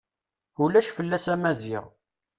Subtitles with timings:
[0.63, 1.85] Ulac fell-as a Maziɣ.